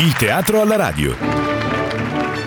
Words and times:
Il 0.00 0.14
teatro 0.14 0.60
alla 0.60 0.76
radio. 0.76 1.12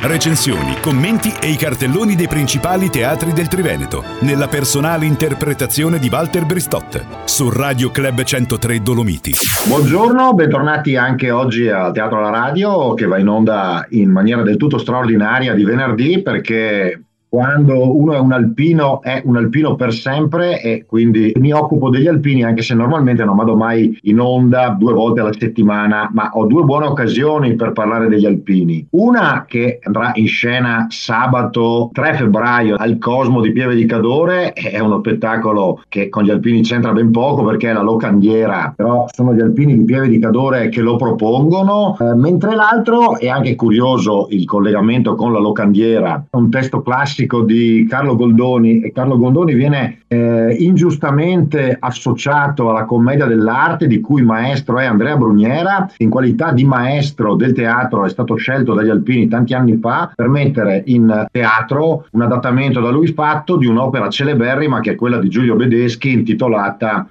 Recensioni, 0.03 0.77
commenti 0.81 1.33
e 1.37 1.49
i 1.49 1.57
cartelloni 1.57 2.15
dei 2.15 2.29
principali 2.29 2.89
teatri 2.89 3.33
del 3.33 3.49
Triveneto, 3.49 4.05
nella 4.21 4.47
personale 4.47 5.05
interpretazione 5.05 5.99
di 5.99 6.07
Walter 6.09 6.45
Bristotte, 6.45 7.05
su 7.25 7.49
Radio 7.49 7.91
Club 7.91 8.23
103 8.23 8.81
Dolomiti. 8.81 9.33
Buongiorno, 9.67 10.33
bentornati 10.33 10.95
anche 10.95 11.29
oggi 11.29 11.67
al 11.67 11.91
Teatro 11.91 12.19
alla 12.19 12.29
Radio, 12.29 12.93
che 12.93 13.05
va 13.05 13.17
in 13.17 13.27
onda 13.27 13.85
in 13.89 14.09
maniera 14.11 14.43
del 14.43 14.55
tutto 14.55 14.77
straordinaria 14.77 15.53
di 15.53 15.65
venerdì, 15.65 16.21
perché 16.21 17.03
quando 17.31 17.97
uno 17.97 18.11
è 18.11 18.19
un 18.19 18.33
alpino 18.33 19.01
è 19.01 19.21
un 19.23 19.37
alpino 19.37 19.75
per 19.75 19.93
sempre 19.93 20.61
e 20.61 20.83
quindi 20.85 21.31
mi 21.39 21.53
occupo 21.53 21.89
degli 21.89 22.07
alpini 22.07 22.43
anche 22.43 22.61
se 22.61 22.73
normalmente 22.73 23.23
non 23.23 23.37
vado 23.37 23.55
mai 23.55 23.97
in 24.01 24.19
onda 24.19 24.75
due 24.77 24.91
volte 24.91 25.21
alla 25.21 25.31
settimana 25.31 26.09
ma 26.11 26.31
ho 26.33 26.45
due 26.45 26.63
buone 26.63 26.87
occasioni 26.87 27.55
per 27.55 27.71
parlare 27.71 28.09
degli 28.09 28.25
alpini. 28.25 28.85
Una 28.89 29.45
che 29.47 29.79
andrà 29.81 30.11
in 30.15 30.27
scena 30.27 30.87
sabato 30.89 31.89
3 31.93 32.15
febbraio 32.15 32.75
al 32.75 32.97
Cosmo 32.97 33.39
di 33.39 33.53
Pieve 33.53 33.75
di 33.75 33.85
Cadore 33.85 34.51
è 34.51 34.79
uno 34.79 34.99
spettacolo 34.99 35.83
che 35.87 36.09
con 36.09 36.23
gli 36.23 36.31
alpini 36.31 36.63
c'entra 36.63 36.91
ben 36.91 37.11
poco 37.11 37.45
perché 37.45 37.69
è 37.69 37.73
la 37.73 37.81
locandiera 37.81 38.73
però 38.75 39.05
sono 39.09 39.33
gli 39.33 39.39
alpini 39.39 39.77
di 39.77 39.85
Pieve 39.85 40.09
di 40.09 40.19
Cadore 40.19 40.67
che 40.67 40.81
lo 40.81 40.97
propongono 40.97 41.95
eh, 41.97 42.13
mentre 42.13 42.55
l'altro 42.55 43.17
è 43.17 43.29
anche 43.29 43.55
curioso 43.55 44.27
il 44.31 44.43
collegamento 44.43 45.15
con 45.15 45.31
la 45.31 45.39
locandiera 45.39 46.25
un 46.31 46.49
testo 46.49 46.81
classico 46.81 47.19
classico 47.21 47.41
di 47.43 47.85
Carlo 47.87 48.15
Goldoni 48.15 48.81
e 48.81 48.91
Carlo 48.91 49.17
Goldoni 49.17 49.53
viene 49.53 50.01
eh, 50.07 50.55
ingiustamente 50.59 51.77
associato 51.79 52.69
alla 52.69 52.85
commedia 52.85 53.25
dell'arte 53.25 53.87
di 53.87 53.99
cui 53.99 54.23
maestro 54.23 54.79
è 54.79 54.85
Andrea 54.85 55.17
Bruniera, 55.17 55.89
in 55.97 56.09
qualità 56.09 56.51
di 56.51 56.63
maestro 56.63 57.35
del 57.35 57.53
teatro 57.53 58.05
è 58.05 58.09
stato 58.09 58.35
scelto 58.35 58.73
dagli 58.73 58.89
alpini 58.89 59.27
tanti 59.27 59.53
anni 59.53 59.77
fa 59.77 60.11
per 60.15 60.29
mettere 60.29 60.83
in 60.85 61.27
teatro 61.31 62.05
un 62.11 62.21
adattamento 62.21 62.79
da 62.79 62.89
lui 62.89 63.07
fatto 63.07 63.57
di 63.57 63.67
un'opera 63.67 64.09
celeberrima 64.09 64.79
che 64.79 64.91
è 64.91 64.95
quella 64.95 65.17
di 65.17 65.29
Giulio 65.29 65.55
Bedeschi 65.55 66.11
intitolata 66.11 67.07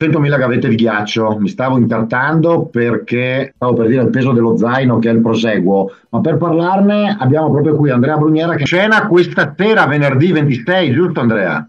100.000 0.00 0.38
gavette 0.38 0.68
di 0.68 0.76
ghiaccio, 0.76 1.36
mi 1.38 1.48
stavo 1.48 1.76
incartando 1.76 2.64
perché 2.64 3.52
stavo 3.54 3.74
per 3.74 3.86
dire 3.86 4.00
il 4.00 4.08
peso 4.08 4.32
dello 4.32 4.56
zaino 4.56 4.98
che 4.98 5.10
è 5.10 5.12
il 5.12 5.20
proseguo, 5.20 5.94
ma 6.08 6.22
per 6.22 6.38
parlarne 6.38 7.14
abbiamo 7.20 7.50
proprio 7.50 7.76
qui 7.76 7.90
Andrea 7.90 8.16
Bruniera 8.16 8.54
che 8.54 8.64
scena 8.64 9.06
questa 9.06 9.54
sera 9.54 9.84
venerdì 9.84 10.32
26, 10.32 10.92
giusto 10.92 11.20
Andrea? 11.20 11.68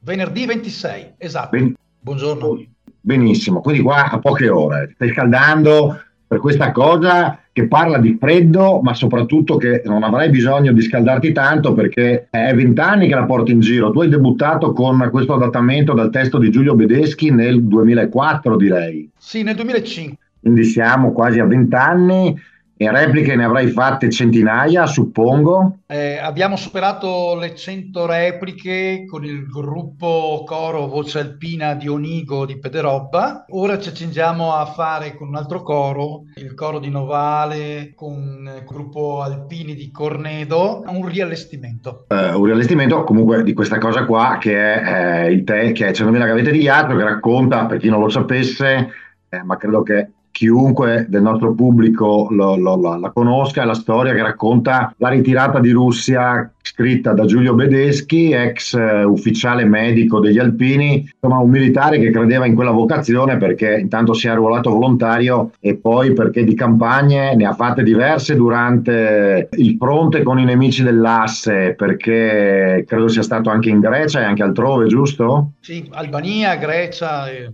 Venerdì 0.00 0.44
26, 0.44 1.14
esatto. 1.16 1.56
Ben... 1.56 1.74
Buongiorno. 1.98 2.62
Benissimo, 3.00 3.62
quindi 3.62 3.80
qua 3.80 4.10
a 4.10 4.18
poche 4.18 4.50
ore, 4.50 4.90
stai 4.94 5.08
scaldando 5.08 5.98
per 6.30 6.38
questa 6.38 6.70
cosa 6.70 7.40
che 7.50 7.66
parla 7.66 7.98
di 7.98 8.16
freddo, 8.16 8.78
ma 8.84 8.94
soprattutto 8.94 9.56
che 9.56 9.82
non 9.84 10.04
avrai 10.04 10.30
bisogno 10.30 10.70
di 10.70 10.80
scaldarti 10.80 11.32
tanto 11.32 11.72
perché 11.72 12.28
è 12.30 12.54
vent'anni 12.54 13.08
che 13.08 13.16
la 13.16 13.24
porti 13.24 13.50
in 13.50 13.58
giro. 13.58 13.90
Tu 13.90 14.02
hai 14.02 14.08
debuttato 14.08 14.72
con 14.72 15.08
questo 15.10 15.34
adattamento 15.34 15.92
dal 15.92 16.10
testo 16.10 16.38
di 16.38 16.52
Giulio 16.52 16.76
Bedeschi 16.76 17.32
nel 17.32 17.64
2004, 17.64 18.56
direi. 18.56 19.10
Sì, 19.18 19.42
nel 19.42 19.56
2005. 19.56 20.18
Quindi 20.38 20.62
siamo 20.62 21.10
quasi 21.10 21.40
a 21.40 21.46
vent'anni 21.46 22.40
e 22.82 22.90
repliche 22.90 23.36
ne 23.36 23.44
avrai 23.44 23.66
fatte 23.66 24.08
centinaia, 24.08 24.86
suppongo. 24.86 25.80
Eh, 25.86 26.16
abbiamo 26.16 26.56
superato 26.56 27.36
le 27.38 27.54
100 27.54 28.06
repliche 28.06 29.04
con 29.04 29.22
il 29.22 29.46
gruppo 29.46 30.44
coro 30.46 30.86
Voce 30.86 31.18
Alpina 31.18 31.74
di 31.74 31.88
Onigo 31.88 32.46
di 32.46 32.58
Pederobba. 32.58 33.44
Ora 33.50 33.78
ci 33.78 33.90
accingiamo 33.90 34.54
a 34.54 34.64
fare 34.64 35.14
con 35.14 35.28
un 35.28 35.36
altro 35.36 35.62
coro, 35.62 36.22
il 36.36 36.54
coro 36.54 36.78
di 36.78 36.88
Novale, 36.88 37.92
con 37.94 38.50
il 38.56 38.64
gruppo 38.64 39.20
Alpini 39.20 39.74
di 39.74 39.90
Cornedo, 39.90 40.82
un 40.86 41.06
riallestimento. 41.06 42.06
Uh, 42.08 42.38
un 42.38 42.46
riallestimento 42.46 43.04
comunque 43.04 43.42
di 43.42 43.52
questa 43.52 43.76
cosa 43.76 44.06
qua 44.06 44.38
che 44.40 44.56
è 44.56 45.26
eh, 45.26 45.32
il 45.32 45.44
te, 45.44 45.72
che 45.72 45.88
è 45.88 45.90
100.000 45.90 46.12
gavette 46.12 46.50
di 46.50 46.60
ghiaccio, 46.60 46.96
che 46.96 47.04
racconta, 47.04 47.66
per 47.66 47.76
chi 47.76 47.90
non 47.90 48.00
lo 48.00 48.08
sapesse, 48.08 48.88
eh, 49.28 49.42
ma 49.42 49.58
credo 49.58 49.82
che 49.82 50.12
chiunque 50.40 51.04
del 51.06 51.20
nostro 51.20 51.52
pubblico 51.52 52.28
lo, 52.30 52.56
lo, 52.56 52.74
lo, 52.74 52.98
la 52.98 53.10
conosca, 53.10 53.60
è 53.60 53.66
la 53.66 53.74
storia 53.74 54.14
che 54.14 54.22
racconta 54.22 54.94
la 54.96 55.10
ritirata 55.10 55.60
di 55.60 55.70
Russia 55.70 56.50
scritta 56.62 57.12
da 57.12 57.26
Giulio 57.26 57.52
Bedeschi, 57.52 58.32
ex 58.32 58.72
uh, 58.72 59.06
ufficiale 59.06 59.66
medico 59.66 60.18
degli 60.18 60.38
Alpini, 60.38 61.06
insomma 61.12 61.42
un 61.42 61.50
militare 61.50 61.98
che 61.98 62.10
credeva 62.10 62.46
in 62.46 62.54
quella 62.54 62.70
vocazione 62.70 63.36
perché 63.36 63.80
intanto 63.80 64.14
si 64.14 64.28
è 64.28 64.30
arruolato 64.30 64.70
volontario 64.70 65.50
e 65.60 65.76
poi 65.76 66.14
perché 66.14 66.42
di 66.42 66.54
campagne 66.54 67.36
ne 67.36 67.44
ha 67.44 67.52
fatte 67.52 67.82
diverse 67.82 68.34
durante 68.34 69.50
il 69.52 69.76
fronte 69.78 70.22
con 70.22 70.38
i 70.38 70.46
nemici 70.46 70.82
dell'asse, 70.82 71.74
perché 71.76 72.82
credo 72.88 73.08
sia 73.08 73.22
stato 73.22 73.50
anche 73.50 73.68
in 73.68 73.80
Grecia 73.80 74.20
e 74.20 74.24
anche 74.24 74.42
altrove, 74.42 74.86
giusto? 74.86 75.50
Sì, 75.60 75.86
Albania, 75.90 76.56
Grecia. 76.56 77.28
E 77.28 77.52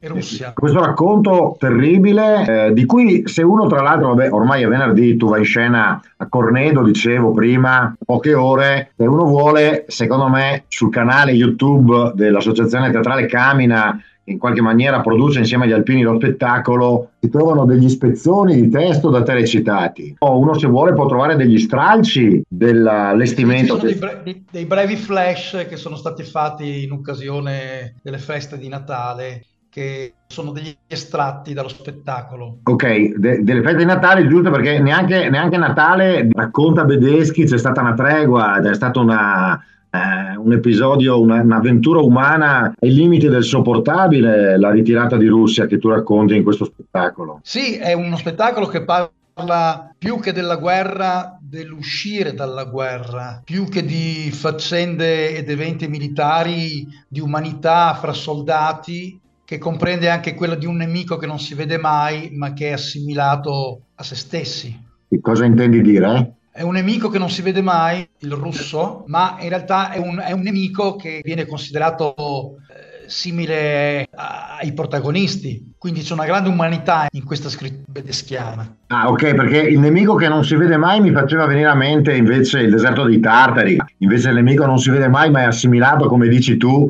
e 0.00 0.08
Russia. 0.08 0.52
Questo 0.54 0.80
racconto 0.80 1.56
terribile, 1.58 2.66
eh, 2.66 2.72
di 2.72 2.84
cui 2.84 3.26
se 3.26 3.42
uno 3.42 3.66
tra 3.66 3.82
l'altro, 3.82 4.14
vabbè, 4.14 4.30
ormai 4.30 4.62
è 4.62 4.68
venerdì, 4.68 5.16
tu 5.16 5.28
vai 5.28 5.40
in 5.40 5.44
scena 5.44 6.00
a 6.16 6.26
Cornedo, 6.28 6.82
dicevo 6.82 7.32
prima, 7.32 7.94
poche 8.04 8.34
ore, 8.34 8.92
se 8.96 9.04
uno 9.04 9.24
vuole, 9.24 9.84
secondo 9.88 10.28
me, 10.28 10.64
sul 10.68 10.90
canale 10.90 11.32
YouTube 11.32 12.12
dell'Associazione 12.14 12.90
Teatrale 12.90 13.26
Camina, 13.26 14.00
che 14.24 14.30
in 14.30 14.38
qualche 14.38 14.60
maniera 14.60 15.00
produce 15.00 15.40
insieme 15.40 15.64
agli 15.64 15.72
alpini 15.72 16.02
lo 16.02 16.16
spettacolo, 16.16 17.10
si 17.18 17.28
trovano 17.28 17.64
degli 17.64 17.84
ispezioni 17.84 18.60
di 18.60 18.68
testo 18.68 19.10
da 19.10 19.22
te 19.22 19.32
recitati. 19.32 20.14
O 20.18 20.38
uno 20.38 20.54
se 20.54 20.68
vuole 20.68 20.92
può 20.92 21.06
trovare 21.06 21.34
degli 21.34 21.58
stralci 21.58 22.42
dell'allestimento. 22.46 23.78
Sono 23.78 23.88
dei, 23.88 23.94
bre- 23.94 24.42
dei 24.48 24.64
brevi 24.66 24.96
flash 24.96 25.66
che 25.68 25.76
sono 25.76 25.96
stati 25.96 26.22
fatti 26.22 26.84
in 26.84 26.92
occasione 26.92 27.94
delle 28.02 28.18
feste 28.18 28.58
di 28.58 28.68
Natale 28.68 29.42
che 29.78 30.14
sono 30.26 30.50
degli 30.50 30.76
estratti 30.88 31.54
dallo 31.54 31.68
spettacolo. 31.68 32.58
Ok, 32.64 33.14
de- 33.14 33.44
delle 33.44 33.62
feste 33.62 33.78
di 33.78 33.84
Natale, 33.84 34.26
giusto 34.26 34.50
perché 34.50 34.80
neanche, 34.80 35.30
neanche 35.30 35.56
Natale 35.56 36.28
racconta 36.32 36.84
Bedeschi, 36.84 37.44
c'è 37.44 37.56
stata 37.56 37.80
una 37.80 37.94
tregua, 37.94 38.60
è 38.60 38.74
stato 38.74 39.00
una, 39.00 39.54
eh, 39.90 40.36
un 40.36 40.52
episodio, 40.52 41.20
una, 41.20 41.40
un'avventura 41.40 42.00
umana 42.00 42.74
ai 42.76 42.92
limiti 42.92 43.28
del 43.28 43.44
sopportabile, 43.44 44.58
la 44.58 44.72
ritirata 44.72 45.16
di 45.16 45.28
Russia 45.28 45.66
che 45.66 45.78
tu 45.78 45.90
racconti 45.90 46.34
in 46.34 46.42
questo 46.42 46.64
spettacolo. 46.64 47.38
Sì, 47.44 47.76
è 47.76 47.92
uno 47.92 48.16
spettacolo 48.16 48.66
che 48.66 48.82
parla 48.82 49.92
più 49.96 50.18
che 50.18 50.32
della 50.32 50.56
guerra, 50.56 51.38
dell'uscire 51.40 52.34
dalla 52.34 52.64
guerra, 52.64 53.42
più 53.44 53.68
che 53.68 53.84
di 53.84 54.28
faccende 54.32 55.36
ed 55.36 55.48
eventi 55.48 55.86
militari, 55.86 56.84
di 57.06 57.20
umanità 57.20 57.94
fra 57.94 58.12
soldati 58.12 59.20
che 59.48 59.56
comprende 59.56 60.10
anche 60.10 60.34
quella 60.34 60.56
di 60.56 60.66
un 60.66 60.76
nemico 60.76 61.16
che 61.16 61.24
non 61.24 61.40
si 61.40 61.54
vede 61.54 61.78
mai, 61.78 62.28
ma 62.34 62.52
che 62.52 62.68
è 62.68 62.72
assimilato 62.72 63.80
a 63.94 64.02
se 64.02 64.14
stessi. 64.14 64.78
Che 65.08 65.20
cosa 65.22 65.46
intendi 65.46 65.80
dire? 65.80 66.34
È 66.52 66.60
un 66.60 66.74
nemico 66.74 67.08
che 67.08 67.16
non 67.16 67.30
si 67.30 67.40
vede 67.40 67.62
mai, 67.62 68.06
il 68.18 68.32
russo, 68.32 69.04
ma 69.06 69.38
in 69.40 69.48
realtà 69.48 69.90
è 69.90 69.96
un, 69.96 70.22
è 70.22 70.32
un 70.32 70.42
nemico 70.42 70.96
che 70.96 71.22
viene 71.24 71.46
considerato 71.46 72.56
eh, 72.68 73.08
simile 73.08 74.06
ai 74.10 74.74
protagonisti. 74.74 75.72
Quindi 75.78 76.02
c'è 76.02 76.12
una 76.12 76.26
grande 76.26 76.50
umanità 76.50 77.06
in 77.12 77.24
questa 77.24 77.48
scrittura 77.48 77.84
bedeschiana. 77.86 78.76
Ah, 78.88 79.08
ok, 79.08 79.34
perché 79.34 79.60
il 79.60 79.78
nemico 79.78 80.14
che 80.16 80.28
non 80.28 80.44
si 80.44 80.56
vede 80.56 80.76
mai 80.76 81.00
mi 81.00 81.12
faceva 81.12 81.46
venire 81.46 81.68
a 81.68 81.74
mente 81.74 82.14
invece 82.14 82.58
il 82.60 82.70
deserto 82.70 83.04
dei 83.04 83.18
Tartari. 83.18 83.78
Invece 83.98 84.28
il 84.28 84.34
nemico 84.34 84.66
non 84.66 84.76
si 84.76 84.90
vede 84.90 85.08
mai, 85.08 85.30
ma 85.30 85.40
è 85.40 85.44
assimilato, 85.44 86.06
come 86.06 86.28
dici 86.28 86.58
tu, 86.58 86.86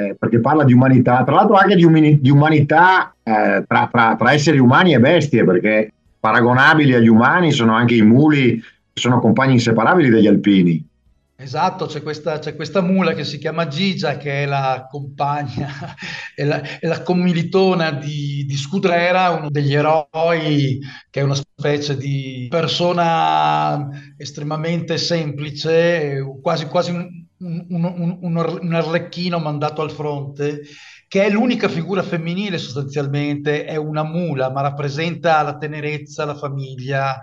eh, 0.00 0.16
perché 0.18 0.40
parla 0.40 0.64
di 0.64 0.72
umanità, 0.72 1.22
tra 1.24 1.34
l'altro 1.34 1.56
anche 1.56 1.76
di, 1.76 1.84
umani- 1.84 2.20
di 2.20 2.30
umanità 2.30 3.14
eh, 3.22 3.64
tra, 3.66 3.88
tra, 3.92 4.16
tra, 4.18 4.32
esseri 4.32 4.58
umani 4.58 4.94
e 4.94 5.00
bestie, 5.00 5.44
perché 5.44 5.92
paragonabili 6.18 6.94
agli 6.94 7.08
umani 7.08 7.52
sono 7.52 7.74
anche 7.74 7.94
i 7.94 8.02
muli, 8.02 8.58
che 8.58 9.00
sono 9.00 9.20
compagni 9.20 9.54
inseparabili 9.54 10.08
degli 10.08 10.26
alpini. 10.26 10.88
Esatto, 11.36 11.86
c'è 11.86 12.02
questa, 12.02 12.38
c'è 12.38 12.54
questa, 12.54 12.82
mula 12.82 13.14
che 13.14 13.24
si 13.24 13.38
chiama 13.38 13.66
Gigia, 13.66 14.16
che 14.16 14.42
è 14.42 14.46
la 14.46 14.86
compagna, 14.90 15.68
è 16.34 16.44
la, 16.44 16.60
è 16.78 16.86
la 16.86 17.02
commilitona 17.02 17.92
di, 17.92 18.44
di, 18.46 18.56
Scudrera, 18.56 19.30
uno 19.30 19.50
degli 19.50 19.74
eroi, 19.74 20.78
che 21.10 21.20
è 21.20 21.22
una 21.22 21.34
specie 21.34 21.96
di 21.96 22.46
persona 22.50 23.88
estremamente 24.18 24.98
semplice, 24.98 26.22
quasi, 26.42 26.66
quasi 26.66 26.90
un, 26.90 27.19
un, 27.40 28.18
un, 28.20 28.38
un, 28.60 28.74
arlecchino 28.74 29.38
mandato 29.38 29.82
al 29.82 29.90
fronte, 29.90 30.62
che 31.08 31.24
è 31.24 31.30
l'unica 31.30 31.68
figura 31.68 32.02
femminile 32.02 32.58
sostanzialmente, 32.58 33.64
è 33.64 33.76
una 33.76 34.02
mula, 34.02 34.50
ma 34.50 34.60
rappresenta 34.60 35.42
la 35.42 35.56
tenerezza, 35.56 36.24
la 36.24 36.34
famiglia, 36.34 37.20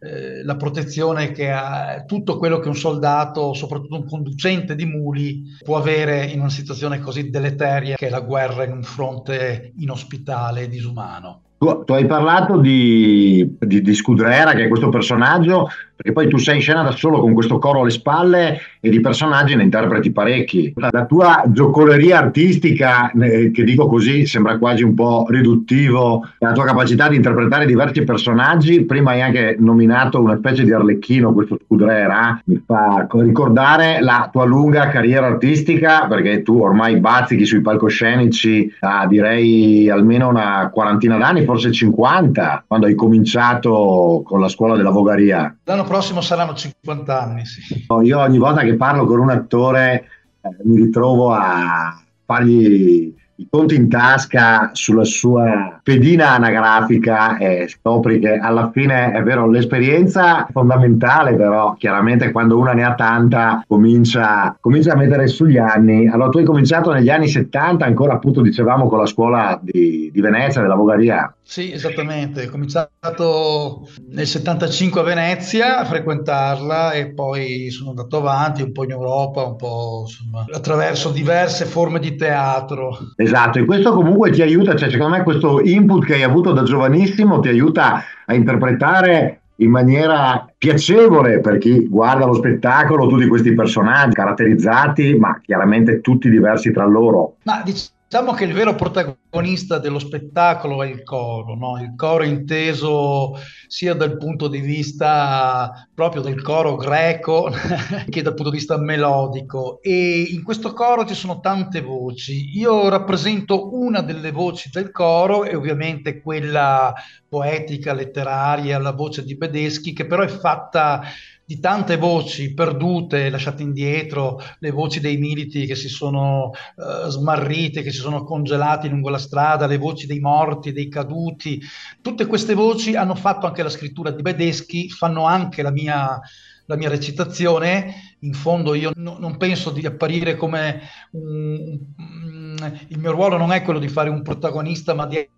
eh, 0.00 0.42
la 0.44 0.56
protezione 0.56 1.30
che 1.30 1.50
ha 1.50 2.04
tutto 2.06 2.36
quello 2.38 2.58
che 2.58 2.68
un 2.68 2.76
soldato, 2.76 3.54
soprattutto 3.54 3.96
un 3.96 4.06
conducente 4.06 4.74
di 4.74 4.86
muli, 4.86 5.42
può 5.64 5.76
avere 5.76 6.24
in 6.24 6.40
una 6.40 6.50
situazione 6.50 6.98
così 6.98 7.30
deleteria 7.30 7.96
che 7.96 8.08
è 8.08 8.10
la 8.10 8.20
guerra 8.20 8.64
in 8.64 8.72
un 8.72 8.82
fronte 8.82 9.72
inospitale 9.78 10.62
e 10.62 10.68
disumano. 10.68 11.42
Tu, 11.60 11.84
tu 11.84 11.92
hai 11.92 12.06
parlato 12.06 12.56
di, 12.56 13.56
di, 13.60 13.82
di, 13.82 13.94
Scudrera, 13.94 14.52
che 14.54 14.64
è 14.64 14.68
questo 14.68 14.88
personaggio, 14.88 15.68
perché 16.00 16.12
poi 16.12 16.28
tu 16.28 16.38
sei 16.38 16.56
in 16.56 16.60
scena 16.62 16.82
da 16.82 16.92
solo 16.92 17.20
con 17.20 17.34
questo 17.34 17.58
coro 17.58 17.82
alle 17.82 17.90
spalle 17.90 18.58
e 18.80 18.88
di 18.88 19.00
personaggi 19.00 19.54
ne 19.54 19.64
interpreti 19.64 20.10
parecchi. 20.10 20.72
La 20.74 21.04
tua 21.04 21.42
giocoleria 21.48 22.18
artistica, 22.18 23.10
eh, 23.10 23.50
che 23.50 23.64
dico 23.64 23.86
così, 23.86 24.24
sembra 24.24 24.56
quasi 24.56 24.82
un 24.82 24.94
po' 24.94 25.26
riduttivo, 25.28 26.26
la 26.38 26.52
tua 26.52 26.64
capacità 26.64 27.08
di 27.08 27.16
interpretare 27.16 27.66
diversi 27.66 28.02
personaggi, 28.02 28.84
prima 28.84 29.10
hai 29.10 29.20
anche 29.20 29.56
nominato 29.58 30.22
una 30.22 30.38
specie 30.38 30.64
di 30.64 30.72
arlecchino, 30.72 31.34
questo 31.34 31.58
Scudrera, 31.66 32.40
mi 32.46 32.62
fa 32.64 33.06
ricordare 33.10 34.00
la 34.00 34.30
tua 34.32 34.46
lunga 34.46 34.88
carriera 34.88 35.26
artistica, 35.26 36.06
perché 36.08 36.42
tu 36.42 36.60
ormai 36.60 36.98
bazzichi 36.98 37.44
sui 37.44 37.60
palcoscenici 37.60 38.74
da 38.80 39.04
direi 39.06 39.90
almeno 39.90 40.28
una 40.28 40.70
quarantina 40.72 41.18
d'anni, 41.18 41.44
forse 41.44 41.70
50, 41.70 42.64
quando 42.66 42.86
hai 42.86 42.94
cominciato 42.94 44.22
con 44.24 44.40
la 44.40 44.48
scuola 44.48 44.76
della 44.76 44.90
vogaria. 44.90 45.54
L'anno 45.64 45.84
prossimo 45.90 46.20
saranno 46.20 46.54
50 46.54 47.20
anni, 47.20 47.44
sì. 47.44 47.84
Io 48.04 48.20
ogni 48.20 48.38
volta 48.38 48.60
che 48.60 48.76
parlo 48.76 49.04
con 49.06 49.18
un 49.18 49.30
attore 49.30 50.06
eh, 50.40 50.56
mi 50.62 50.76
ritrovo 50.76 51.32
a 51.32 52.00
fargli 52.24 53.12
i 53.40 53.46
conti 53.48 53.74
in 53.74 53.88
tasca 53.88 54.70
sulla 54.74 55.04
sua 55.04 55.80
pedina 55.82 56.32
anagrafica 56.32 57.38
e 57.38 57.68
scopri 57.68 58.18
che 58.18 58.34
alla 58.34 58.70
fine 58.70 59.12
è 59.12 59.22
vero 59.22 59.48
l'esperienza 59.48 60.46
è 60.46 60.52
fondamentale 60.52 61.34
però 61.34 61.74
chiaramente 61.78 62.30
quando 62.32 62.58
una 62.58 62.72
ne 62.72 62.84
ha 62.84 62.94
tanta 62.94 63.64
comincia, 63.66 64.56
comincia 64.60 64.92
a 64.92 64.96
mettere 64.96 65.26
sugli 65.26 65.56
anni 65.56 66.06
allora 66.06 66.28
tu 66.28 66.38
hai 66.38 66.44
cominciato 66.44 66.92
negli 66.92 67.08
anni 67.08 67.28
70 67.28 67.84
ancora 67.84 68.14
appunto 68.14 68.42
dicevamo 68.42 68.88
con 68.88 68.98
la 68.98 69.06
scuola 69.06 69.58
di, 69.62 70.10
di 70.12 70.20
Venezia 70.20 70.60
della 70.60 70.74
Vogaria 70.74 71.34
sì, 71.50 71.72
esattamente. 71.72 72.46
Ho 72.46 72.48
cominciato 72.48 73.88
nel 74.10 74.24
75 74.24 75.00
a 75.00 75.02
Venezia 75.02 75.78
a 75.78 75.84
frequentarla 75.84 76.92
e 76.92 77.12
poi 77.12 77.70
sono 77.70 77.90
andato 77.90 78.18
avanti 78.18 78.62
un 78.62 78.70
po' 78.70 78.84
in 78.84 78.92
Europa, 78.92 79.42
un 79.42 79.56
po' 79.56 80.04
insomma, 80.06 80.44
attraverso 80.48 81.10
diverse 81.10 81.64
forme 81.64 81.98
di 81.98 82.14
teatro. 82.14 82.96
Esatto, 83.16 83.29
e 83.58 83.64
questo 83.64 83.92
comunque 83.92 84.30
ti 84.30 84.42
aiuta, 84.42 84.74
cioè 84.74 84.90
secondo 84.90 85.16
me 85.16 85.22
questo 85.22 85.60
input 85.60 86.04
che 86.04 86.14
hai 86.14 86.22
avuto 86.22 86.52
da 86.52 86.62
giovanissimo 86.62 87.40
ti 87.40 87.48
aiuta 87.48 88.02
a 88.26 88.34
interpretare 88.34 89.40
in 89.56 89.70
maniera 89.70 90.48
piacevole 90.56 91.40
per 91.40 91.58
chi 91.58 91.86
guarda 91.86 92.26
lo 92.26 92.34
spettacolo 92.34 93.06
tutti 93.06 93.26
questi 93.26 93.54
personaggi 93.54 94.14
caratterizzati, 94.14 95.16
ma 95.16 95.38
chiaramente 95.42 96.00
tutti 96.00 96.30
diversi 96.30 96.72
tra 96.72 96.86
loro. 96.86 97.36
Ma 97.44 97.62
diciamo 97.64 97.98
Diciamo 98.12 98.32
che 98.32 98.42
il 98.42 98.52
vero 98.52 98.74
protagonista 98.74 99.78
dello 99.78 100.00
spettacolo 100.00 100.82
è 100.82 100.88
il 100.88 101.04
coro, 101.04 101.54
no? 101.54 101.80
il 101.80 101.92
coro 101.94 102.24
inteso 102.24 103.38
sia 103.68 103.94
dal 103.94 104.16
punto 104.16 104.48
di 104.48 104.58
vista 104.58 105.88
proprio 105.94 106.20
del 106.20 106.42
coro 106.42 106.74
greco 106.74 107.52
che 108.10 108.22
dal 108.22 108.34
punto 108.34 108.50
di 108.50 108.56
vista 108.56 108.76
melodico 108.78 109.80
e 109.80 110.22
in 110.22 110.42
questo 110.42 110.72
coro 110.72 111.06
ci 111.06 111.14
sono 111.14 111.38
tante 111.38 111.82
voci. 111.82 112.58
Io 112.58 112.88
rappresento 112.88 113.72
una 113.76 114.02
delle 114.02 114.32
voci 114.32 114.70
del 114.72 114.90
coro 114.90 115.44
e 115.44 115.54
ovviamente 115.54 116.20
quella 116.20 116.92
poetica, 117.28 117.92
letteraria, 117.92 118.80
la 118.80 118.90
voce 118.90 119.22
di 119.22 119.36
Bedeschi 119.36 119.92
che 119.92 120.06
però 120.06 120.24
è 120.24 120.28
fatta 120.28 121.00
di 121.50 121.58
tante 121.58 121.96
voci 121.96 122.54
perdute, 122.54 123.28
lasciate 123.28 123.64
indietro, 123.64 124.40
le 124.60 124.70
voci 124.70 125.00
dei 125.00 125.16
militi 125.16 125.66
che 125.66 125.74
si 125.74 125.88
sono 125.88 126.52
uh, 126.76 127.08
smarrite, 127.08 127.82
che 127.82 127.90
si 127.90 127.98
sono 127.98 128.22
congelati 128.22 128.88
lungo 128.88 129.08
la 129.08 129.18
strada, 129.18 129.66
le 129.66 129.76
voci 129.76 130.06
dei 130.06 130.20
morti, 130.20 130.70
dei 130.70 130.88
caduti. 130.88 131.60
Tutte 132.00 132.26
queste 132.26 132.54
voci 132.54 132.94
hanno 132.94 133.16
fatto 133.16 133.48
anche 133.48 133.64
la 133.64 133.68
scrittura 133.68 134.12
di 134.12 134.22
Bedeschi, 134.22 134.90
fanno 134.90 135.24
anche 135.24 135.62
la 135.62 135.72
mia, 135.72 136.20
la 136.66 136.76
mia 136.76 136.88
recitazione. 136.88 137.94
In 138.20 138.32
fondo 138.32 138.74
io 138.74 138.92
no, 138.94 139.16
non 139.18 139.36
penso 139.36 139.70
di 139.70 139.84
apparire 139.84 140.36
come 140.36 140.82
un, 141.14 141.80
un, 141.96 142.78
il 142.86 142.98
mio 143.00 143.10
ruolo 143.10 143.36
non 143.36 143.50
è 143.50 143.62
quello 143.62 143.80
di 143.80 143.88
fare 143.88 144.08
un 144.08 144.22
protagonista, 144.22 144.94
ma 144.94 145.04
di 145.04 145.28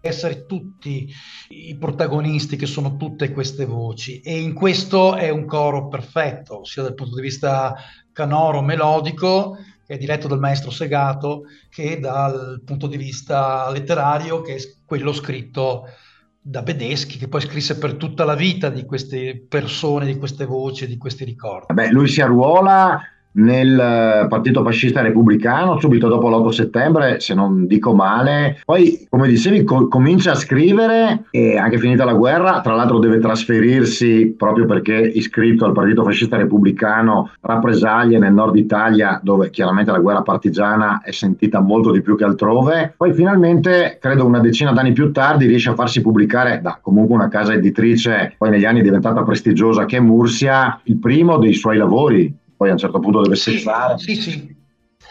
essere 0.00 0.46
tutti 0.46 1.08
i 1.48 1.76
protagonisti 1.76 2.56
che 2.56 2.66
sono 2.66 2.96
tutte 2.96 3.32
queste 3.32 3.64
voci 3.64 4.20
e 4.20 4.38
in 4.38 4.54
questo 4.54 5.16
è 5.16 5.28
un 5.28 5.44
coro 5.44 5.88
perfetto 5.88 6.64
sia 6.64 6.82
dal 6.82 6.94
punto 6.94 7.16
di 7.16 7.22
vista 7.22 7.74
canoro 8.12 8.62
melodico 8.62 9.56
che 9.84 9.94
è 9.94 9.98
diretto 9.98 10.28
dal 10.28 10.38
maestro 10.38 10.70
Segato 10.70 11.42
che 11.68 11.98
dal 11.98 12.62
punto 12.64 12.86
di 12.86 12.96
vista 12.96 13.70
letterario 13.70 14.40
che 14.40 14.54
è 14.54 14.58
quello 14.84 15.12
scritto 15.12 15.84
da 16.40 16.62
Bedeschi 16.62 17.18
che 17.18 17.28
poi 17.28 17.40
scrisse 17.40 17.76
per 17.78 17.94
tutta 17.94 18.24
la 18.24 18.34
vita 18.34 18.70
di 18.70 18.84
queste 18.84 19.44
persone, 19.46 20.06
di 20.06 20.16
queste 20.16 20.46
voci, 20.46 20.86
di 20.86 20.96
questi 20.96 21.24
ricordi. 21.24 21.74
Beh, 21.74 21.90
lui 21.90 22.08
si 22.08 22.22
arruola 22.22 22.98
nel 23.38 23.78
eh, 23.78 24.26
partito 24.28 24.62
fascista 24.62 25.00
repubblicano 25.00 25.78
subito 25.78 26.08
dopo 26.08 26.28
l'8 26.28 26.48
settembre, 26.48 27.20
se 27.20 27.34
non 27.34 27.66
dico 27.66 27.94
male. 27.94 28.60
Poi, 28.64 29.06
come 29.08 29.28
dicevi, 29.28 29.64
co- 29.64 29.88
comincia 29.88 30.32
a 30.32 30.36
scrivere 30.36 31.24
e 31.30 31.56
anche 31.56 31.78
finita 31.78 32.04
la 32.04 32.14
guerra, 32.14 32.60
tra 32.60 32.74
l'altro 32.74 32.98
deve 32.98 33.18
trasferirsi 33.18 34.34
proprio 34.36 34.66
perché 34.66 34.94
iscritto 34.94 35.64
al 35.64 35.72
partito 35.72 36.04
fascista 36.04 36.36
repubblicano 36.36 37.30
rappresaglie 37.40 38.18
nel 38.18 38.32
nord 38.32 38.56
Italia, 38.56 39.20
dove 39.22 39.50
chiaramente 39.50 39.90
la 39.90 40.00
guerra 40.00 40.22
partigiana 40.22 41.00
è 41.02 41.10
sentita 41.10 41.60
molto 41.60 41.90
di 41.90 42.02
più 42.02 42.16
che 42.16 42.24
altrove. 42.24 42.94
Poi 42.96 43.12
finalmente, 43.12 43.98
credo 44.00 44.26
una 44.26 44.40
decina 44.40 44.72
d'anni 44.72 44.92
più 44.92 45.12
tardi, 45.12 45.46
riesce 45.46 45.70
a 45.70 45.74
farsi 45.74 46.00
pubblicare 46.00 46.60
da 46.60 46.78
comunque 46.80 47.14
una 47.14 47.28
casa 47.28 47.52
editrice, 47.52 48.34
poi 48.36 48.50
negli 48.50 48.64
anni 48.64 48.82
diventata 48.82 49.22
prestigiosa 49.22 49.84
che 49.84 49.96
è 49.96 50.00
Mursia, 50.00 50.80
il 50.84 50.98
primo 50.98 51.38
dei 51.38 51.54
suoi 51.54 51.76
lavori 51.76 52.46
poi 52.58 52.70
a 52.70 52.72
un 52.72 52.78
certo 52.78 52.98
punto 52.98 53.22
deve 53.22 53.36
spezzare. 53.36 53.98
Sì, 53.98 54.16
sì. 54.16 54.56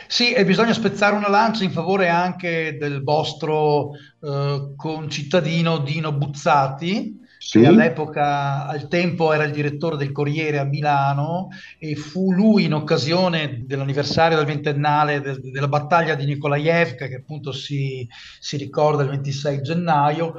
Sì, 0.06 0.34
e 0.34 0.44
bisogna 0.44 0.74
spezzare 0.74 1.16
una 1.16 1.30
lancia 1.30 1.64
in 1.64 1.72
favore 1.72 2.10
anche 2.10 2.76
del 2.78 3.04
vostro 3.04 3.92
eh, 4.22 4.74
concittadino 4.76 5.78
Dino 5.80 6.12
Buzzati, 6.12 7.26
sì. 7.38 7.60
che 7.60 7.66
all'epoca, 7.66 8.68
al 8.68 8.90
tempo, 8.90 9.32
era 9.32 9.46
il 9.46 9.54
direttore 9.54 9.96
del 9.96 10.12
Corriere 10.12 10.60
a 10.60 10.66
Milano 10.66 11.48
e 11.80 11.96
fu 11.96 12.34
lui 12.34 12.66
in 12.66 12.74
occasione 12.74 13.64
dell'anniversario 13.66 14.36
del 14.38 14.46
ventennale 14.46 15.22
de- 15.22 15.40
della 15.40 15.70
battaglia 15.70 16.16
di 16.16 16.26
Nikolaevka, 16.26 17.08
che 17.08 17.16
appunto 17.16 17.54
si, 17.54 18.06
si 18.40 18.58
ricorda 18.58 19.04
il 19.04 19.10
26 19.10 19.62
gennaio, 19.62 20.34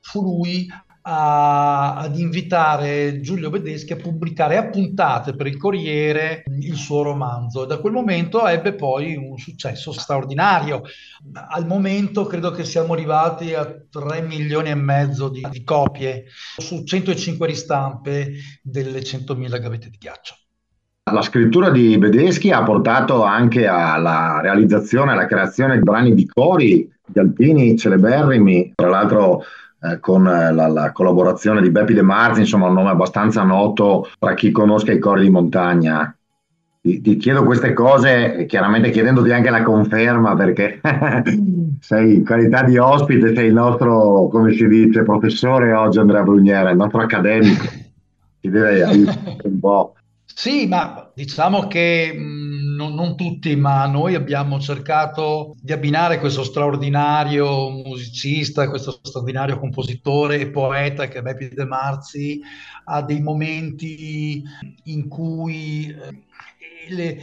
fu 0.00 0.22
lui 0.22 0.66
a, 1.10 1.94
ad 1.94 2.18
invitare 2.18 3.20
Giulio 3.20 3.48
Bedeschi 3.48 3.94
a 3.94 3.96
pubblicare 3.96 4.58
a 4.58 4.68
puntate 4.68 5.34
per 5.34 5.46
il 5.46 5.56
Corriere 5.56 6.44
il 6.60 6.76
suo 6.76 7.02
romanzo 7.02 7.64
da 7.64 7.78
quel 7.78 7.94
momento 7.94 8.46
ebbe 8.46 8.74
poi 8.74 9.16
un 9.16 9.38
successo 9.38 9.90
straordinario. 9.92 10.82
Al 11.32 11.66
momento 11.66 12.26
credo 12.26 12.50
che 12.50 12.64
siamo 12.64 12.92
arrivati 12.92 13.54
a 13.54 13.74
3 13.90 14.20
milioni 14.20 14.68
e 14.68 14.74
mezzo 14.74 15.30
di, 15.30 15.44
di 15.50 15.64
copie 15.64 16.24
su 16.58 16.84
105 16.84 17.46
ristampe 17.46 18.32
delle 18.62 19.00
100.000 19.00 19.60
gavette 19.60 19.88
di 19.88 19.96
ghiaccio. 19.96 20.34
La 21.10 21.22
scrittura 21.22 21.70
di 21.70 21.96
Bedeschi 21.96 22.50
ha 22.50 22.62
portato 22.62 23.22
anche 23.22 23.66
alla 23.66 24.40
realizzazione, 24.42 25.12
alla 25.12 25.26
creazione 25.26 25.78
di 25.78 25.82
brani 25.82 26.12
di 26.12 26.26
cori 26.26 26.92
di 27.06 27.18
alpini 27.18 27.78
celeberrimi, 27.78 28.72
tra 28.74 28.90
l'altro 28.90 29.42
eh, 29.80 30.00
con 30.00 30.26
eh, 30.26 30.52
la, 30.52 30.66
la, 30.66 30.92
collaborazione 30.92 31.62
di 31.62 31.70
Beppi 31.70 31.94
De 31.94 32.02
Marzi, 32.02 32.40
insomma 32.40 32.66
un 32.66 32.74
nome 32.74 32.90
abbastanza 32.90 33.42
noto 33.42 34.08
tra 34.18 34.34
chi 34.34 34.50
conosca 34.50 34.92
i 34.92 34.98
cori 34.98 35.22
di 35.22 35.30
montagna. 35.30 36.12
Ti, 36.80 37.00
ti 37.00 37.16
chiedo 37.16 37.44
queste 37.44 37.72
cose, 37.72 38.46
chiaramente 38.46 38.90
chiedendoti 38.90 39.30
anche 39.30 39.50
la 39.50 39.62
conferma, 39.62 40.34
perché 40.34 40.80
sei 41.80 42.16
in 42.16 42.24
qualità 42.24 42.62
di 42.62 42.76
ospite, 42.78 43.34
sei 43.34 43.46
il 43.48 43.52
nostro, 43.52 44.28
come 44.28 44.52
si 44.52 44.66
dice, 44.66 45.02
professore 45.02 45.72
oggi 45.72 45.98
Andrea 45.98 46.22
Brugnera, 46.22 46.70
il 46.70 46.76
nostro 46.76 47.00
accademico. 47.00 47.64
Ti 48.40 48.48
deve 48.48 48.82
aiutare 48.82 49.40
un 49.44 49.60
po'. 49.60 49.94
Sì, 50.24 50.68
ma 50.68 51.10
diciamo 51.14 51.66
che 51.66 52.12
mh, 52.16 52.47
non, 52.78 52.94
non, 52.94 53.16
tutti, 53.16 53.56
ma 53.56 53.84
noi 53.86 54.14
abbiamo 54.14 54.60
cercato 54.60 55.56
di 55.60 55.72
abbinare 55.72 56.20
questo 56.20 56.44
straordinario 56.44 57.70
musicista, 57.70 58.68
questo 58.68 59.00
straordinario 59.02 59.58
compositore 59.58 60.38
e 60.38 60.50
poeta 60.50 61.08
che 61.08 61.18
è 61.18 61.22
Beppe 61.22 61.48
De 61.48 61.64
Marzi 61.64 62.40
a 62.84 63.02
dei 63.02 63.20
momenti 63.20 64.44
in 64.84 65.08
cui 65.08 65.88
eh, 65.88 66.94
le, 66.94 67.20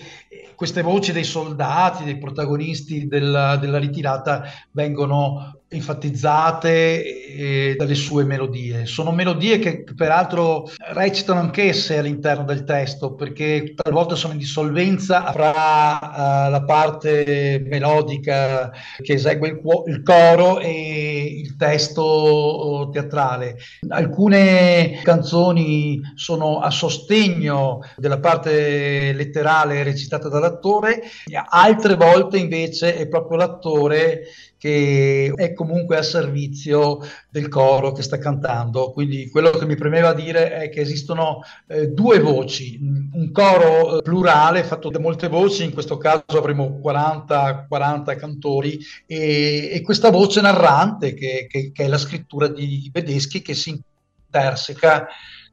queste 0.56 0.82
voci 0.82 1.14
dei 1.14 1.24
soldati, 1.24 2.04
dei 2.04 2.18
protagonisti 2.18 3.08
della, 3.08 3.56
della 3.56 3.80
ritirata 3.80 4.44
vengono 4.72 5.55
enfatizzate 5.68 7.26
e 7.36 7.76
dalle 7.78 7.96
sue 7.96 8.24
melodie. 8.24 8.86
Sono 8.86 9.12
melodie 9.12 9.60
che 9.60 9.84
peraltro 9.96 10.70
recitano 10.94 11.40
anch'esse 11.40 11.98
all'interno 11.98 12.44
del 12.44 12.64
testo 12.64 13.16
perché 13.16 13.74
talvolta 13.76 14.16
sono 14.16 14.34
in 14.34 14.40
dissolvenza 14.40 15.32
fra 15.32 16.48
uh, 16.48 16.52
la 16.52 16.64
parte 16.66 17.64
melodica 17.68 18.72
che 19.02 19.14
esegue 19.14 19.50
il, 19.50 19.62
il, 19.88 20.04
coro 20.04 20.60
e 20.60 21.42
il 21.44 21.56
testo 21.56 22.90
teatrale. 22.94 23.58
Alcune 23.90 25.00
canzoni 25.04 26.00
sono 26.16 26.60
a 26.60 26.70
sostegno 26.70 27.80
della 27.98 28.20
parte 28.20 29.14
letterale 29.14 29.84
recitata 29.84 30.30
dall'attore, 30.30 31.02
altre 31.50 31.96
volte 31.96 32.38
invece 32.38 32.96
è 32.96 33.08
proprio 33.08 33.38
l'attore 33.38 34.22
che 34.58 35.32
è 35.36 35.54
comunque 35.54 35.98
a 35.98 36.02
servizio 36.02 37.00
del 37.30 37.48
coro 37.50 37.92
che 37.92 38.02
sta 38.02 38.18
cantando. 38.18 38.92
Quindi 38.92 39.30
quello 39.30 39.52
che 39.52 39.66
mi 39.66 39.76
premeva 39.76 40.14
dire 40.14 40.54
è 40.54 40.70
che 40.70 40.82
esistono 40.82 41.42
eh, 41.68 41.90
due 41.90 42.20
voci, 42.20 42.80
un 42.80 43.32
coro 43.32 43.98
eh, 43.98 44.02
plurale 44.02 44.64
fatto 44.64 44.90
da 44.90 45.00
molte 45.00 45.28
voci, 45.28 45.64
in 45.64 45.74
questo 45.74 45.98
caso 45.98 46.24
avremo 46.28 46.80
40, 46.80 47.66
40 47.68 48.16
cantori, 48.16 48.80
e, 49.06 49.70
e, 49.72 49.82
questa 49.82 50.10
voce 50.10 50.42
narrante 50.42 51.14
che, 51.14 51.48
che, 51.50 51.72
che 51.72 51.84
è 51.84 51.88
la 51.88 51.98
scrittura 51.98 52.48
di 52.48 52.90
Bedeschi 52.92 53.42
che 53.42 53.54
si 53.54 53.80
interseca 54.26 55.08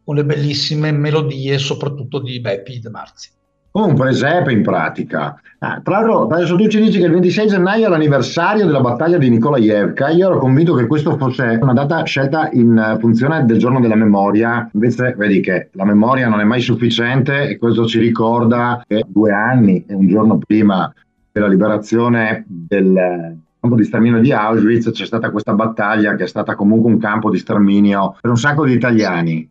con 0.05 0.17
le 0.17 0.25
bellissime 0.25 0.91
melodie, 0.91 1.59
soprattutto 1.59 2.19
di 2.19 2.41
Beppi 2.41 2.81
De 2.81 2.91
Marzi 2.91 3.31
un 3.73 3.95
presepe 3.95 4.53
in 4.53 4.63
pratica. 4.63 5.41
Ah, 5.59 5.81
tra 5.83 6.01
l'altro, 6.01 6.27
adesso 6.27 6.57
tu 6.57 6.67
ci 6.67 6.81
dici 6.81 6.99
che 6.99 7.05
il 7.05 7.13
26 7.13 7.47
gennaio 7.47 7.87
è 7.87 7.89
l'anniversario 7.89 8.67
della 8.67 8.81
battaglia 8.81 9.17
di 9.17 9.31
Nikolaevka. 9.31 10.09
Io 10.09 10.27
ero 10.27 10.39
convinto 10.39 10.75
che 10.75 10.87
questo 10.87 11.17
fosse 11.17 11.59
una 11.61 11.73
data 11.73 12.03
scelta 12.03 12.51
in 12.53 12.97
funzione 12.99 13.45
del 13.45 13.59
giorno 13.59 13.79
della 13.79 13.95
memoria. 13.95 14.69
Invece, 14.73 15.15
vedi 15.17 15.41
che 15.41 15.69
la 15.73 15.85
memoria 15.85 16.29
non 16.29 16.41
è 16.41 16.45
mai 16.45 16.61
sufficiente 16.61 17.49
e 17.49 17.59
questo 17.59 17.87
ci 17.87 18.01
ricorda 18.01 18.83
che 18.87 19.05
due 19.07 19.31
anni 19.31 19.85
e 19.87 19.95
un 19.95 20.09
giorno 20.09 20.39
prima 20.39 20.93
della 21.31 21.49
liberazione 21.49 22.45
del 22.47 23.39
campo 23.61 23.77
di 23.77 23.85
sterminio 23.85 24.21
di 24.21 24.33
Auschwitz 24.33 24.91
c'è 24.91 25.07
stata 25.07 25.31
questa 25.31 25.55
battaglia 25.55 26.17
che 26.17 26.25
è 26.25 26.27
stata 26.27 26.57
comunque 26.57 26.91
un 26.91 26.99
campo 26.99 27.31
di 27.31 27.39
sterminio 27.39 28.17
per 28.21 28.31
un 28.31 28.37
sacco 28.37 28.65
di 28.65 28.73
italiani 28.73 29.49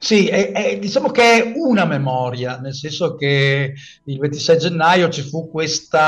sì, 0.00 0.28
è, 0.28 0.52
è, 0.52 0.78
diciamo 0.78 1.10
che 1.10 1.22
è 1.22 1.52
una 1.56 1.84
memoria, 1.84 2.58
nel 2.58 2.74
senso 2.74 3.16
che 3.16 3.74
il 4.04 4.18
26 4.18 4.58
gennaio 4.58 5.08
ci 5.08 5.22
fu 5.22 5.50
questo 5.50 5.98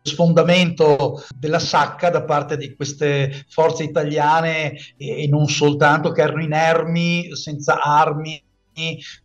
sfondamento 0.00 1.24
della 1.36 1.58
sacca 1.58 2.10
da 2.10 2.22
parte 2.22 2.56
di 2.56 2.74
queste 2.76 3.46
forze 3.48 3.82
italiane 3.82 4.76
e, 4.96 5.24
e 5.24 5.26
non 5.28 5.48
soltanto 5.48 6.12
che 6.12 6.22
erano 6.22 6.42
inermi, 6.42 7.34
senza 7.34 7.80
armi 7.80 8.40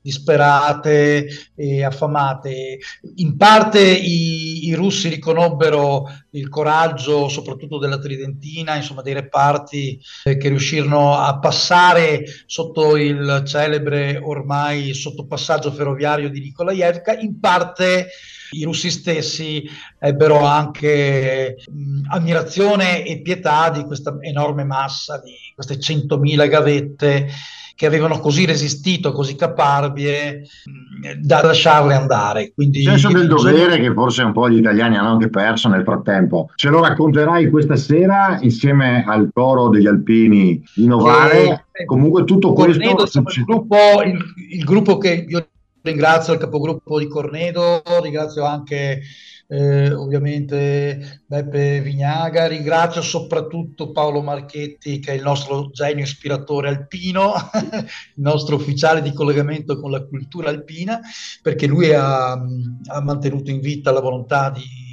disperate 0.02 1.28
e 1.56 1.84
affamate. 1.84 2.80
In 3.16 3.36
parte 3.38 3.82
i, 3.82 4.68
i, 4.68 4.74
russi 4.74 5.10
riconobbero 5.10 6.06
il 6.32 6.50
coraggio, 6.50 7.28
soprattutto 7.28 7.80
della 7.80 8.00
Tridentina, 8.00 8.76
insomma 8.76 9.02
dei 9.02 9.14
reparti 9.14 10.00
eh, 10.24 10.38
che 10.38 10.50
riuscirono 10.50 11.16
a 11.16 11.40
passare 11.40 12.24
sotto 12.46 12.96
il 12.96 13.44
celebre 13.46 14.18
ormai 14.18 14.94
sottopassaggio 14.94 15.72
ferroviario 15.72 16.30
di 16.30 16.40
Nikolaevka, 16.40 17.18
in 17.18 17.40
parte 17.40 18.10
i 18.52 18.64
russi 18.64 18.90
stessi 18.90 19.64
ebbero 19.98 20.44
anche 20.44 21.58
mh, 21.68 22.02
ammirazione 22.10 23.06
e 23.06 23.22
pietà 23.22 23.70
di 23.70 23.84
questa 23.84 24.18
enorme 24.22 24.64
massa, 24.64 25.20
di 25.20 25.36
queste 25.54 25.76
100.000 25.76 26.50
gavette 26.50 27.28
che 27.80 27.86
avevano 27.86 28.20
così 28.20 28.44
resistito, 28.44 29.14
così 29.14 29.38
caparbie, 29.38 30.42
da 31.22 31.42
lasciarle 31.42 31.94
andare. 31.94 32.52
Quindi, 32.54 32.80
il 32.80 32.90
senso 32.90 33.08
del 33.08 33.30
dovere 33.30 33.80
che 33.80 33.94
forse 33.94 34.22
un 34.22 34.34
po' 34.34 34.50
gli 34.50 34.58
italiani 34.58 34.98
hanno 34.98 35.12
anche 35.12 35.30
perso 35.30 35.70
nel 35.70 35.84
frattempo. 35.84 36.50
Ce 36.56 36.68
lo 36.68 36.82
racconterai 36.82 37.50
questa 37.50 37.78
sera 37.78 38.38
insieme 38.42 39.06
al 39.08 39.30
coro 39.34 39.70
degli 39.70 39.88
alpini 39.88 40.62
di 40.76 40.88
Novare. 40.88 41.68
Che, 41.72 41.86
Comunque 41.86 42.26
tutto 42.26 42.52
questo... 42.52 42.82
Il, 42.82 43.46
gruppo, 43.46 43.78
il, 44.04 44.18
il 44.50 44.64
gruppo 44.66 44.98
che 44.98 45.26
io 45.26 45.48
ringrazio 45.82 46.34
il 46.34 46.40
capogruppo 46.40 47.00
di 47.00 47.08
Cornedo, 47.08 47.82
ringrazio 48.02 48.44
anche 48.44 49.00
eh, 49.52 49.92
ovviamente 49.92 51.24
Beppe 51.26 51.82
Vignaga, 51.82 52.46
ringrazio 52.46 53.02
soprattutto 53.02 53.92
Paolo 53.92 54.22
Marchetti 54.22 55.00
che 55.00 55.12
è 55.12 55.16
il 55.16 55.24
nostro 55.24 55.72
genio 55.72 56.04
ispiratore 56.04 56.70
alpino, 56.70 57.34
il 57.74 58.22
nostro 58.22 58.58
ufficiale 58.58 59.02
di 59.02 59.12
collegamento 59.12 59.80
con 59.80 59.90
la 59.90 60.06
cultura 60.06 60.50
alpina, 60.50 61.00
perché 61.42 61.66
lui 61.66 61.92
ha, 61.92 62.32
ha 62.32 63.02
mantenuto 63.02 63.50
in 63.50 63.60
vita 63.60 63.92
la 63.92 64.02
volontà 64.02 64.52
di 64.52 64.88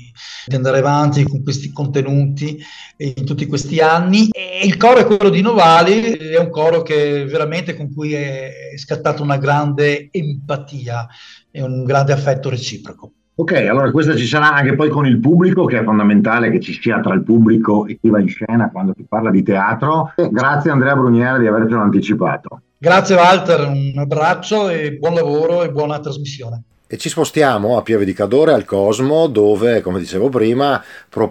di 0.47 0.55
andare 0.55 0.79
avanti 0.79 1.25
con 1.25 1.43
questi 1.43 1.71
contenuti 1.71 2.59
in 2.97 3.25
tutti 3.27 3.47
questi 3.47 3.81
anni. 3.81 4.31
E 4.31 4.61
il 4.65 4.79
coro 4.79 5.01
è 5.01 5.05
quello 5.05 5.29
di 5.29 5.43
Novali, 5.43 6.13
è 6.13 6.39
un 6.39 6.49
coro 6.49 6.81
che 6.81 7.27
veramente 7.27 7.77
con 7.77 7.93
cui 7.93 8.15
è 8.15 8.51
scattata 8.77 9.23
una 9.23 9.37
grande 9.37 10.09
empatia 10.11 11.07
e 11.51 11.61
un 11.63 11.85
grande 11.85 12.13
affetto 12.13 12.49
reciproco. 12.49 13.16
Ok, 13.39 13.53
allora 13.53 13.91
questa 13.91 14.17
ci 14.17 14.25
sarà 14.25 14.55
anche 14.55 14.75
poi 14.75 14.89
con 14.89 15.05
il 15.07 15.21
pubblico, 15.21 15.67
che 15.67 15.79
è 15.79 15.85
fondamentale 15.85 16.51
che 16.51 16.59
ci 16.59 16.73
sia 16.73 17.01
tra 17.01 17.13
il 17.13 17.23
pubblico 17.23 17.85
e 17.85 17.99
chi 18.01 18.09
va 18.09 18.19
in 18.19 18.29
scena 18.29 18.71
quando 18.71 18.95
si 18.97 19.05
parla 19.07 19.31
di 19.31 19.43
teatro. 19.43 20.15
Grazie 20.31 20.71
Andrea 20.71 20.97
Bruniere 20.97 21.41
di 21.41 21.47
avercelo 21.47 21.83
anticipato. 21.83 22.63
Grazie 22.79 23.15
Walter, 23.15 23.69
un 23.69 23.93
abbraccio 23.99 24.71
e 24.71 24.93
buon 24.93 25.13
lavoro 25.13 25.63
e 25.63 25.71
buona 25.71 26.01
trasmissione. 26.01 26.63
E 26.89 26.99
ci 26.99 27.09
spostiamo 27.09 27.77
a 27.77 27.83
Pieve 27.83 28.05
di 28.05 28.13
Cadore, 28.13 28.53
al 28.53 28.65
Cosmo, 28.65 29.27
dove, 29.27 29.81
come 29.81 29.99
dicevo 29.99 30.29
prima, 30.29 30.81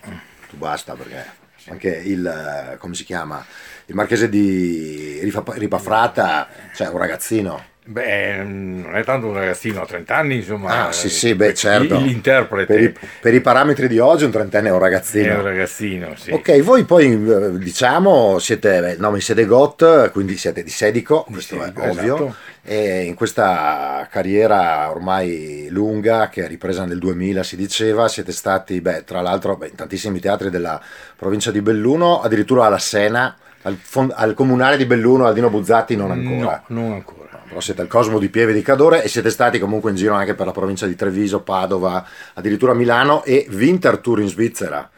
Tu 0.50 0.58
basta 0.58 0.94
perché 0.94 1.42
anche 1.70 1.90
il, 1.90 2.76
come 2.78 2.94
si 2.94 3.04
chiama? 3.04 3.44
il 3.88 3.96
marchese 3.96 4.30
di 4.30 5.20
Ripafrata, 5.22 6.48
cioè 6.74 6.88
un 6.88 6.98
ragazzino. 6.98 7.72
Beh, 7.86 8.38
non 8.44 8.92
è 8.94 9.04
tanto 9.04 9.28
un 9.28 9.34
ragazzino, 9.34 9.82
ha 9.82 9.86
30 9.86 10.16
anni, 10.16 10.36
insomma. 10.38 10.88
Ah, 10.88 10.92
sì, 10.94 11.10
sì, 11.10 11.36
beh, 11.36 11.54
certo. 11.54 11.98
L'interprete. 11.98 12.74
Per 12.74 12.82
i, 12.82 12.94
per 13.20 13.34
i, 13.34 13.42
parametri 13.42 13.90
di 13.90 14.00
oggi 14.00 14.24
un 14.24 14.32
trentenne 14.32 14.70
è 14.70 14.72
un 14.72 14.80
ragazzino. 14.80 15.34
È 15.34 15.36
un 15.36 15.44
ragazzino, 15.44 16.16
sì. 16.16 16.32
Ok, 16.32 16.62
voi 16.62 16.86
poi, 16.86 17.12
eh, 17.12 17.58
diciamo, 17.58 18.40
siete, 18.40 18.96
no, 18.98 19.20
siete 19.20 19.46
GOT, 19.46 20.12
quindi 20.12 20.38
siete 20.38 20.64
di 20.64 20.70
Sedico, 20.70 21.26
di 21.28 21.34
questo 21.34 21.60
Sedico, 21.60 21.82
è 21.82 21.90
ovvio. 21.90 22.16
Esatto. 22.16 22.36
E 22.66 23.02
in 23.04 23.16
questa 23.16 24.08
carriera 24.10 24.90
ormai 24.90 25.68
lunga, 25.70 26.30
che 26.30 26.46
è 26.46 26.48
ripresa 26.48 26.86
nel 26.86 27.00
2000, 27.00 27.44
si 27.44 27.58
diceva, 27.58 28.08
siete 28.08 28.32
stati, 28.32 28.80
beh, 28.80 29.04
tra 29.04 29.20
l'altro, 29.20 29.58
beh, 29.58 29.68
in 29.68 29.76
tantissimi 29.76 30.22
teatri 30.22 30.50
della 30.50 30.82
provincia 31.18 31.52
di 31.52 31.62
Belluno, 31.62 32.22
addirittura 32.22 32.66
alla 32.66 32.80
Sena, 32.80 33.36
al, 33.64 33.76
fond- 33.76 34.14
al, 34.16 34.34
comunale 34.34 34.78
di 34.78 34.86
Belluno, 34.86 35.26
Aldino 35.26 35.50
Buzzati, 35.50 35.98
non 35.98 36.12
ancora. 36.12 36.64
No, 36.68 36.80
non 36.82 36.94
ancora. 36.94 37.23
Però 37.54 37.64
siete 37.64 37.82
al 37.82 37.88
Cosmo 37.88 38.18
di 38.18 38.30
Pieve 38.30 38.52
di 38.52 38.64
Cadore 38.64 39.04
e 39.04 39.08
siete 39.08 39.30
stati 39.30 39.60
comunque 39.60 39.92
in 39.92 39.96
giro 39.96 40.16
anche 40.16 40.34
per 40.34 40.48
la 40.48 40.52
provincia 40.52 40.88
di 40.88 40.96
Treviso, 40.96 41.42
Padova, 41.42 42.04
addirittura 42.34 42.74
Milano 42.74 43.24
e 43.24 43.46
Winterthur 43.48 44.22
in 44.22 44.28
Svizzera 44.28 44.90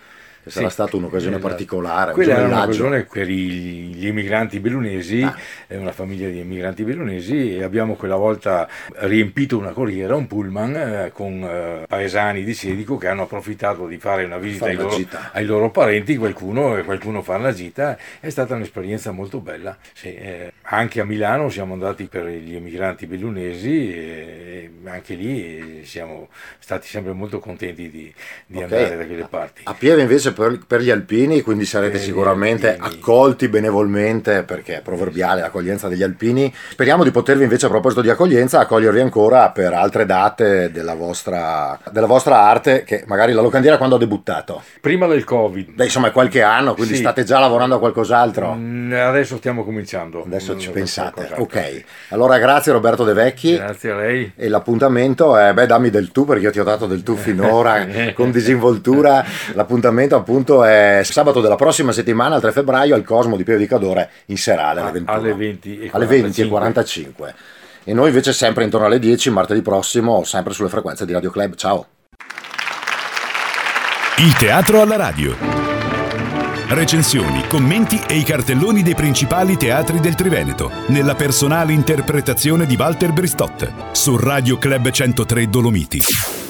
che 0.45 0.51
sarà 0.51 0.69
stata 0.69 0.95
un'occasione 0.95 1.38
esatto. 1.38 1.49
particolare. 1.49 2.12
Quella 2.13 2.38
era 2.38 2.45
un'occasione 2.45 3.03
per 3.05 3.25
gli 3.27 4.05
immigranti 4.05 4.60
bellunesi, 4.60 5.23
ah. 5.23 5.36
è 5.65 5.75
una 5.75 5.91
famiglia 5.91 6.29
di 6.29 6.38
immigranti 6.38 6.84
bellunesi 6.84 7.55
e 7.55 7.63
abbiamo 7.63 7.95
quella 7.95 8.15
volta 8.15 8.69
riempito 8.97 9.58
una 9.58 9.71
corriera, 9.71 10.15
un 10.15 10.27
pullman 10.27 10.75
eh, 10.75 11.12
con 11.12 11.43
eh, 11.43 11.86
paesani 11.88 12.43
di 12.43 12.53
Sedico 12.53 12.97
che 12.97 13.08
hanno 13.08 13.23
approfittato 13.23 13.88
di 13.88 13.97
fare 13.97 14.25
una 14.25 14.38
visita 14.38 14.65
ai 14.65 14.75
loro, 14.75 14.95
ai 15.31 15.45
loro, 15.45 15.71
parenti, 15.71 16.15
qualcuno, 16.15 16.79
qualcuno 16.84 17.23
fa 17.23 17.38
una 17.38 17.51
gita, 17.51 17.97
è 18.19 18.29
stata 18.29 18.53
un'esperienza 18.53 19.10
molto 19.10 19.39
bella. 19.39 19.75
Sì, 19.93 20.13
eh, 20.13 20.53
anche 20.62 21.01
a 21.01 21.05
Milano 21.05 21.49
siamo 21.49 21.73
andati 21.73 22.05
per 22.05 22.27
gli 22.27 22.53
immigranti 22.53 23.08
bellunesi 23.08 23.91
e 23.91 24.71
anche 24.84 25.15
lì 25.15 25.84
siamo 25.86 26.29
stati 26.60 26.88
sempre 26.88 27.13
molto 27.13 27.39
contenti 27.39 27.89
di, 27.89 28.13
di 28.45 28.58
okay. 28.58 28.63
andare 28.63 28.97
da 28.97 29.05
quelle 29.08 29.27
parti. 29.27 29.62
A 29.63 29.73
Pieve 29.73 30.03
invece 30.03 30.34
per, 30.36 30.60
per 30.67 30.82
gli 30.82 30.91
alpini, 30.91 31.41
quindi 31.41 31.65
sarete 31.65 31.98
sicuramente 31.98 32.78
accolti 32.80 33.48
benevolmente 33.48 34.43
perché 34.43 34.78
è 34.78 34.82
proverbiale 34.82 35.41
l'accoglienza 35.41 35.88
degli 35.88 36.04
alpini. 36.04 36.54
Speriamo 36.69 37.04
di 37.04 37.12
potervi 37.12 37.43
invece 37.43 37.65
a 37.65 37.69
proposito 37.69 38.02
di 38.02 38.10
accoglienza 38.10 38.60
accogliervi 38.60 39.00
ancora 39.00 39.50
per 39.50 39.74
altre 39.74 40.06
date 40.06 40.71
della 40.71 40.93
vostra, 40.93 41.80
della 41.91 42.06
vostra 42.06 42.41
arte 42.41 42.84
che 42.84 43.04
magari 43.08 43.34
la 43.34 43.41
locandiera 43.41 43.78
quando 43.78 43.95
ha 43.95 44.00
debuttato? 44.00 44.62
Prima 44.82 45.08
del 45.08 45.24
Covid. 45.24 45.71
Beh, 45.71 45.86
insomma 45.86 46.08
è 46.08 46.12
qualche 46.12 46.41
anno, 46.41 46.74
quindi 46.74 46.95
sì. 46.95 47.00
state 47.00 47.24
già 47.24 47.39
lavorando 47.39 47.76
a 47.76 47.80
qualcos'altro? 47.80 48.54
Mm, 48.54 48.93
adesso 48.93 49.38
stiamo 49.38 49.63
cominciando. 49.63 50.24
Adesso 50.26 50.58
ci 50.58 50.69
pensate. 50.69 51.30
Ok, 51.38 51.84
allora 52.10 52.38
grazie 52.38 52.71
Roberto 52.71 53.04
De 53.04 53.13
Vecchi. 53.13 53.56
Grazie 53.56 53.91
a 53.91 53.95
lei. 53.95 54.32
E 54.36 54.50
l'appuntamento 54.50 55.38
è, 55.38 55.54
beh 55.54 55.65
dammi 55.65 55.89
del 55.89 56.12
tu 56.12 56.26
perché 56.26 56.43
io 56.43 56.52
ti 56.52 56.60
ho 56.60 56.63
dato 56.63 56.86
del 56.86 57.04
tu 57.04 57.15
finora 57.15 57.86
con 58.13 58.32
disinvoltura. 58.32 59.24
L'appuntamento 59.54 60.15
appunto 60.26 60.64
è 60.64 61.02
sabato 61.04 61.40
della 61.40 61.56
prossima 61.56 61.92
settimana, 61.92 62.36
il 62.36 62.42
3 62.42 62.52
febbraio, 62.52 62.96
al 62.96 63.04
Cosmo 63.04 63.38
di 63.38 63.44
Pio 63.44 63.58
di 63.58 63.68
Cadore 63.68 64.10
in 64.26 64.38
serale 64.38 64.82
alle 64.82 64.92
21. 64.92 65.18
Alle 65.18 65.34
20 65.36 65.80
e 65.80 65.90
alle 65.94 66.06
20 66.08 66.42
e 66.42 66.48
45. 66.48 67.36
E 67.84 67.94
noi 67.94 68.08
invece 68.08 68.34
sempre 68.34 68.64
intorno 68.64 68.88
alle 68.88 68.98
10, 68.98 69.30
martedì 69.30 69.62
prossimo, 69.62 70.24
sempre 70.24 70.54
sulle 70.54 70.70
frequenze 70.70 71.06
di 71.06 71.14
Radio 71.14 71.30
Club. 71.30 71.54
Ciao! 71.54 71.86
Il 74.18 74.36
teatro 74.36 74.82
alla 74.82 74.96
radio. 74.96 75.36
Recensioni, 76.68 77.46
commenti 77.48 78.02
e 78.08 78.16
i 78.16 78.24
cartelloni 78.24 78.82
dei 78.82 78.96
principali 78.96 79.56
teatri 79.56 80.00
del 80.00 80.16
Triveneto, 80.16 80.72
nella 80.88 81.14
personale 81.14 81.74
interpretazione 81.74 82.66
di 82.66 82.76
Walter 82.76 83.14
Bristotte, 83.14 83.72
su 83.92 84.18
Radio 84.18 84.58
Club 84.58 84.90
103 84.90 85.48
Dolomiti. 85.48 86.44